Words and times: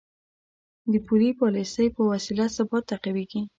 د 0.91 0.93
پولي 1.05 1.29
پالیسۍ 1.39 1.87
په 1.95 2.01
وسیله 2.11 2.45
ثبات 2.55 2.83
تعقیبېږي. 2.91 3.41